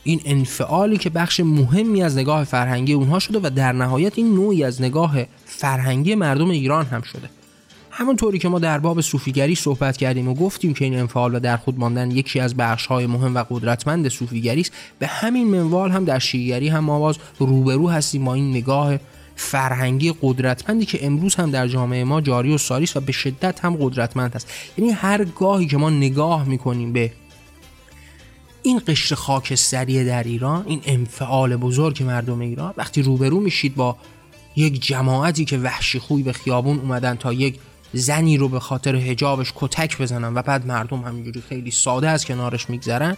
[0.07, 4.63] این انفعالی که بخش مهمی از نگاه فرهنگی اونها شده و در نهایت این نوعی
[4.63, 7.29] از نگاه فرهنگی مردم ایران هم شده.
[7.91, 11.57] همونطوری که ما در باب صوفیگری صحبت کردیم و گفتیم که این انفعال و در
[11.57, 12.55] خود ماندن یکی از
[12.89, 17.17] های مهم و قدرتمند صوفیگری است به همین منوال هم در شیعیگری هم ما باز
[17.39, 18.97] روبرو هستیم با این نگاه
[19.35, 23.65] فرهنگی قدرتمندی که امروز هم در جامعه ما جاری و ساری است و به شدت
[23.65, 24.51] هم قدرتمند است.
[24.77, 27.11] یعنی هر گاهی که ما نگاه می‌کنیم به
[28.67, 33.97] این قشر خاکستری در ایران این انفعال بزرگ مردم ایران وقتی روبرو میشید با
[34.55, 37.59] یک جماعتی که وحشی خوی به خیابون اومدن تا یک
[37.93, 42.69] زنی رو به خاطر هجابش کتک بزنن و بعد مردم همینجوری خیلی ساده از کنارش
[42.69, 43.17] میگذرن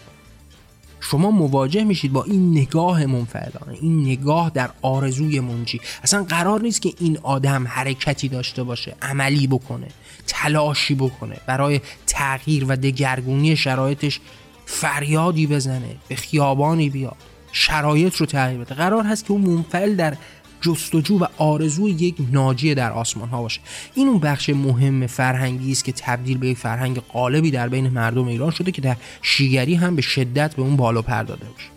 [1.00, 5.82] شما مواجه میشید با این نگاه منفعلانه این نگاه در آرزوی منجی.
[6.04, 9.88] اصلا قرار نیست که این آدم حرکتی داشته باشه عملی بکنه
[10.28, 11.38] تلاشی بکنه.
[11.46, 14.20] برای تغییر و دگرگونی شرایطش
[14.71, 17.15] فریادی بزنه به خیابانی بیاد
[17.51, 18.75] شرایط رو تغییر بده.
[18.75, 20.17] قرار هست که اون منفعل در
[20.62, 23.62] جستجو و آرزوی یک ناجی در آسمان ها باشه.
[23.95, 28.27] این اون بخش مهم فرهنگی است که تبدیل به یک فرهنگ قالبی در بین مردم
[28.27, 31.69] ایران شده که در شیگری هم به شدت به اون بالا پرداده باشه.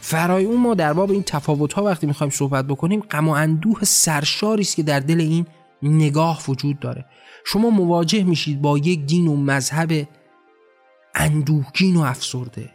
[0.00, 3.84] فرای اون ما در باب این تفاوت ها وقتی می‌خوایم صحبت بکنیم غم و اندوه
[3.84, 5.46] سرشاری است که در دل این
[5.82, 7.04] نگاه وجود داره.
[7.44, 10.08] شما مواجه میشید با یک دین و مذهب
[11.14, 12.70] اندوهگین و افسرده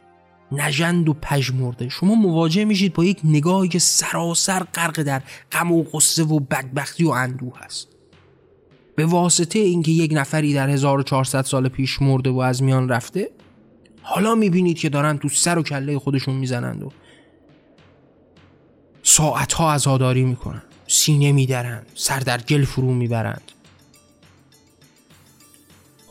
[0.52, 1.90] نژند و پژمرده.
[1.90, 7.04] شما مواجه میشید با یک نگاهی که سراسر غرق در غم و غصه و بدبختی
[7.04, 7.88] و اندوه است.
[8.96, 13.30] به واسطه اینکه یک نفری در 1400 سال پیش مرده و از میان رفته
[14.02, 16.92] حالا می‌بینید که دارن تو سر و کله خودشون می‌زنند و
[19.04, 20.62] ساعتها عزاداری می‌کنن.
[20.88, 23.52] سینه میدرند سر در گل فرو می‌برند.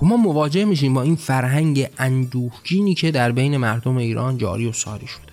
[0.02, 4.72] خب ما مواجه میشیم با این فرهنگ اندوهگینی که در بین مردم ایران جاری و
[4.72, 5.32] ساری شده.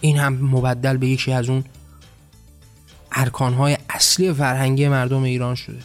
[0.00, 1.64] این هم مبدل به یکی از اون
[3.12, 5.78] ارکانهای اصلی فرهنگی مردم ایران شده.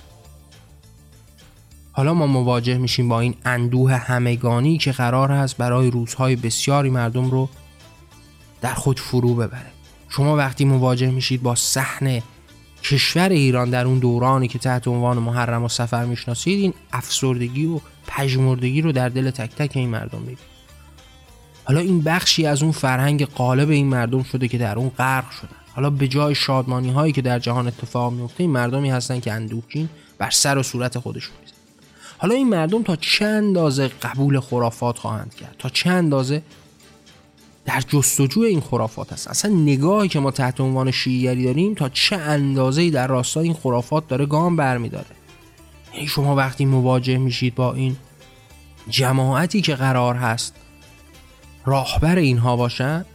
[1.92, 7.32] حالا ما مواجه میشیم با این اندوه همگانی که قرار هست برای روزهای بسیاری مردم
[7.32, 7.50] رو
[8.62, 9.72] در خود فرو ببره.
[10.10, 12.24] شما وقتی مواجه میشید با صحنه
[12.84, 17.80] کشور ایران در اون دورانی که تحت عنوان محرم و سفر می‌شناسید این افسردگی و
[18.08, 20.54] پژمردگی رو در دل تک تک این مردم می‌دید
[21.66, 25.56] حالا این بخشی از اون فرهنگ قالب این مردم شده که در اون غرق شدن.
[25.76, 29.90] حالا به جای شادمانی هایی که در جهان اتفاق میفته این مردمی هستن که اندوهگین
[30.18, 31.54] بر سر و صورت خودشون میزن
[32.18, 36.42] حالا این مردم تا چند اندازه قبول خرافات خواهند کرد؟ تا چند اندازه
[37.66, 42.16] در جستجو این خرافات هست اصلا نگاهی که ما تحت عنوان شیعیگری داریم تا چه
[42.16, 45.06] اندازه‌ای در راستای این خرافات داره گام برمیداره.
[45.94, 47.98] یعنی شما وقتی مواجه میشید با این
[48.90, 50.56] جماعتی که قرار هست
[51.66, 53.06] راهبر اینها باشن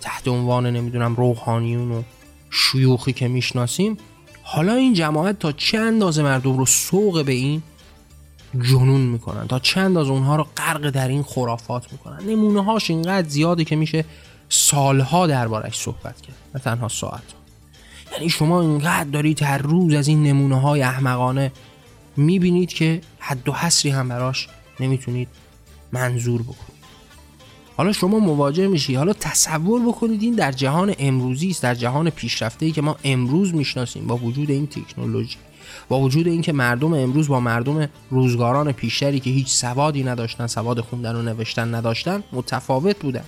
[0.00, 2.02] تحت عنوان نمی‌دونم روحانیون و
[2.50, 3.96] شیوخی که می‌شناسیم
[4.42, 7.62] حالا این جماعت تا چه اندازه مردم رو سوق به این
[8.62, 12.20] جنون می‌کنن تا چند از اونها رو غرق در این خرافات می‌کنن.
[12.26, 14.04] نمونه هاش اینقدر زیاده که میشه
[14.48, 17.22] سالها دربارش صحبت کرد نه تنها ساعت.
[18.12, 21.52] یعنی شما اینقدر دارید هر روز از این نمونه های احمقانه
[22.16, 24.48] می‌بینید که حد و حسری هم براش
[24.80, 25.28] نمی‌تونید
[25.92, 26.76] منظور بکنید.
[27.76, 32.66] حالا شما مواجه میشی حالا تصور بکنید این در جهان امروزی است در جهان پیشرفته
[32.66, 35.36] ای که ما امروز می‌شناسیم با وجود این تکنولوژی.
[35.88, 41.16] با وجود اینکه مردم امروز با مردم روزگاران پیشتری که هیچ سوادی نداشتن سواد خوندن
[41.16, 43.24] و نوشتن نداشتن متفاوت بودن.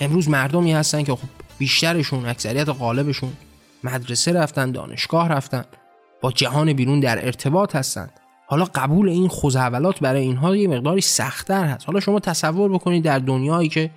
[0.00, 3.32] امروز مردمی هستن که خب بیشترشون اکثریت غالبشون
[3.84, 5.64] مدرسه رفتن دانشگاه رفتن
[6.20, 8.10] با جهان بیرون در ارتباط هستند
[8.46, 11.86] حالا قبول این خوزعولات برای اینها یه مقداری سختتر هست.
[11.86, 13.90] حالا شما تصور بکنید در دنیایی که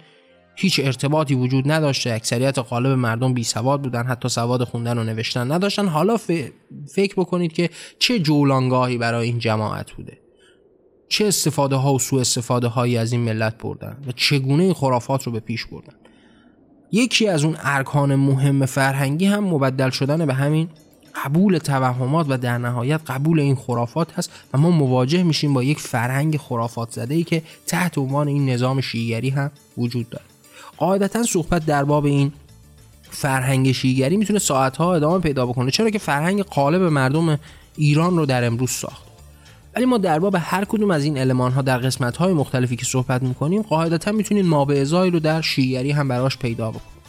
[0.56, 2.14] هیچ ارتباطی وجود نداشته.
[2.14, 5.88] اکثریت قالب مردم بی سواد بودن حتی سواد خوندن و نوشتن نداشتن.
[5.88, 6.18] حالا
[6.96, 10.18] فکر بکنید که چه جولانگاهی برای این جماعت بوده.
[11.10, 15.24] چه استفاده ها و سوء استفاده هایی از این ملت بردن و چگونه این خرافات
[15.24, 15.94] رو به پیش بردن.
[16.92, 20.70] یکی از اون ارکان مهم فرهنگی هم مبدل شدن به همین
[21.26, 25.80] قبول توهمات و در نهایت قبول این خرافات هست و ما مواجه میشیم با یک
[25.80, 30.31] فرهنگ خرافات زده ای که تحت عنوان این نظام شیعری هم وجود داره.
[30.82, 32.32] قاعدتا صحبت در باب این
[33.10, 35.72] فرهنگ شیگری می‌تونه ساعتها ادامه پیدا بکنه.
[35.72, 37.40] چرا که فرهنگ قالب مردم
[37.78, 39.04] ایران رو در امروز ساخت.
[39.76, 42.86] ولی ما در باب هر کدوم از این علمان ها در قسمت های مختلفی که
[42.86, 47.04] صحبت می‌کنیم قاعدتا می‌تونیم ما به رو در شیگری هم براش پیدا بکنیم.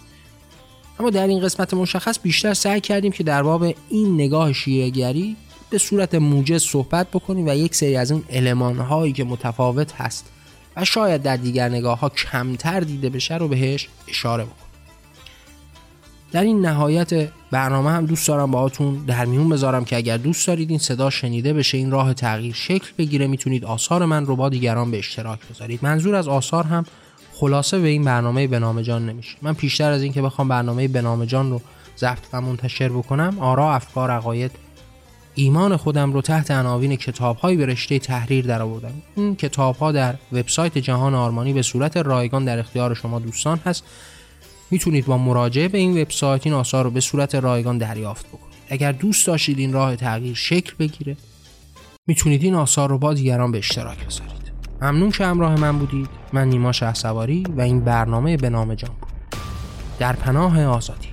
[1.01, 5.37] اما در این قسمت مشخص بیشتر سعی کردیم که در باب این نگاه شیعگری
[5.71, 10.29] به صورت موجز صحبت بکنیم و یک سری از این علمان هایی که متفاوت هست.
[10.77, 14.57] و شاید در دیگر نگاه ها کمتر دیده بشه رو بهش اشاره بکن.
[16.33, 20.71] در این نهایت برنامه هم دوست دارم باهاتون در میون بذارم که اگر دوست دارید
[20.71, 24.91] این صدا شنیده بشه این راه تغییر شکل بگیره می‌تونید آثار من رو با دیگران
[24.91, 25.81] به اشتراک بذارید.
[25.83, 26.85] منظور از آثار هم
[27.35, 29.37] خلاصه به این برنامه به جان نمیشه.
[29.43, 31.61] من پیشتر از اینکه بخوام برنامه به جان رو
[31.99, 34.51] ضبط و منتشر بکنم آرا افکار عقاید
[35.35, 38.93] ایمان خودم رو تحت عناوین کتابهایی به رشته تحریر درآوردم.
[39.17, 43.85] این کتابها در وبسایت جهان آرمانی به صورت رایگان در اختیار شما دوستان هست.
[44.71, 48.55] می‌تونید با مراجعه به این وبسایت این آثار رو به صورت رایگان دریافت بکنید.
[48.69, 51.17] اگر دوست داشتید این راه تغییر شکل بگیره
[52.07, 54.53] می‌تونید این آثار رو با دیگران به اشتراک بذارید.
[54.83, 56.09] ممنون که همراه من بودید.
[56.33, 59.11] من نیما شهسواری و این برنامه به نام جان بود.
[59.99, 61.09] در پناه آزادی.